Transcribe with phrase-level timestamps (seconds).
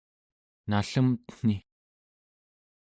[0.69, 1.57] nallemten̄i